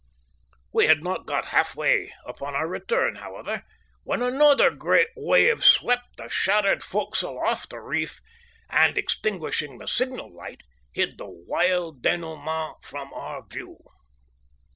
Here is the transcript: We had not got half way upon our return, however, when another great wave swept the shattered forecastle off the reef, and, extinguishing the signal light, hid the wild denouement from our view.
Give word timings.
We 0.73 0.87
had 0.87 1.03
not 1.03 1.27
got 1.27 1.49
half 1.53 1.75
way 1.75 2.11
upon 2.25 2.55
our 2.55 2.67
return, 2.67 3.17
however, 3.17 3.63
when 4.01 4.23
another 4.23 4.71
great 4.71 5.09
wave 5.15 5.63
swept 5.63 6.17
the 6.17 6.27
shattered 6.27 6.83
forecastle 6.83 7.37
off 7.39 7.69
the 7.69 7.79
reef, 7.79 8.19
and, 8.67 8.97
extinguishing 8.97 9.77
the 9.77 9.87
signal 9.87 10.33
light, 10.35 10.61
hid 10.91 11.19
the 11.19 11.29
wild 11.29 12.01
denouement 12.01 12.77
from 12.83 13.13
our 13.13 13.45
view. 13.47 13.77